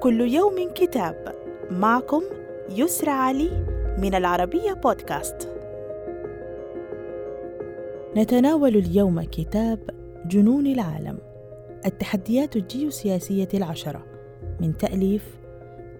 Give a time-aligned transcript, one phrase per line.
[0.00, 1.34] كل يوم كتاب.
[1.70, 2.22] معكم
[2.70, 3.50] يسرى علي
[3.98, 5.48] من العربية بودكاست.
[8.16, 9.78] نتناول اليوم كتاب
[10.26, 11.18] جنون العالم
[11.86, 14.04] التحديات الجيوسياسية العشرة
[14.60, 15.24] من تأليف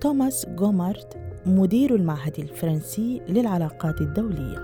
[0.01, 4.59] توماس غومارت مدير المعهد الفرنسي للعلاقات الدولية.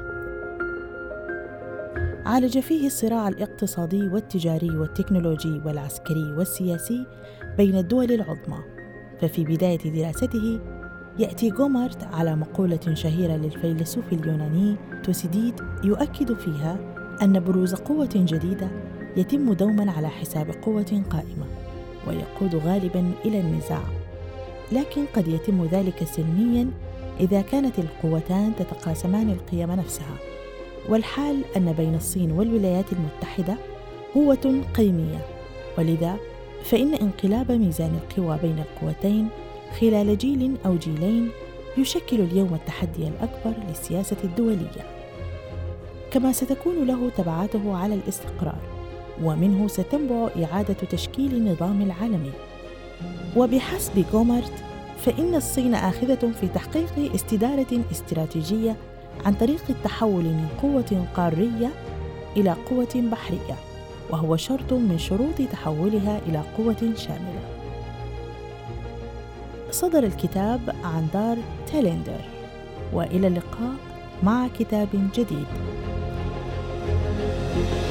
[2.27, 7.07] عالج فيه الصراع الاقتصادي والتجاري والتكنولوجي والعسكري والسياسي
[7.57, 8.74] بين الدول العظمى.
[9.21, 10.61] ففي بداية دراسته
[11.19, 15.55] يأتي غومارت على مقولة شهيرة للفيلسوف اليوناني توسيديد
[15.85, 16.79] يؤكد فيها
[17.23, 18.69] أن بروز قوة جديدة
[19.17, 21.47] يتم دوما على حساب قوة قائمة
[22.07, 23.83] ويقود غالبا إلى النزاع.
[24.73, 26.71] لكن قد يتم ذلك سلميا
[27.21, 30.17] إذا كانت القوتان تتقاسمان القيم نفسها.
[30.89, 33.57] والحال أن بين الصين والولايات المتحدة
[34.15, 35.27] قوة قيمية
[35.79, 36.17] ولذا
[36.65, 39.29] فإن انقلاب ميزان القوى بين القوتين
[39.81, 41.31] خلال جيل أو جيلين
[41.79, 44.85] يشكل اليوم التحدي الأكبر للسياسة الدولية.
[46.11, 48.59] كما ستكون له تبعاته على الاستقرار
[49.23, 52.33] ومنه ستنبع إعادة تشكيل النظام العالمي.
[53.37, 54.53] وبحسب غومارت
[54.99, 58.77] فإن الصين آخذة في تحقيق استدارة استراتيجية
[59.25, 61.71] عن طريق التحول من قوة قارية
[62.37, 63.74] إلى قوة بحرية.
[64.11, 67.43] وهو شرط من شروط تحولها إلى قوة شاملة.
[69.71, 72.21] صدر الكتاب عن دار تيلندر
[72.93, 73.75] وإلى اللقاء
[74.23, 75.47] مع كتاب جديد.
[77.55, 77.84] thank you